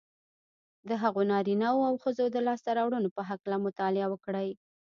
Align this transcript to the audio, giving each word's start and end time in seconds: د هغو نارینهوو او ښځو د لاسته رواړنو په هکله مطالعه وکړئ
د 0.89 0.91
هغو 1.01 1.21
نارینهوو 1.31 1.87
او 1.89 1.95
ښځو 2.03 2.25
د 2.31 2.37
لاسته 2.47 2.69
رواړنو 2.79 3.09
په 3.17 3.21
هکله 3.29 3.57
مطالعه 3.65 4.07
وکړئ 4.09 4.49